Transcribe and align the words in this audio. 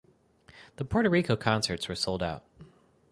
The 0.77 0.83
Puerto 0.85 1.11
Rico 1.11 1.35
concerts 1.35 1.87
were 1.87 1.93
sold 1.93 2.23
out. 2.23 2.43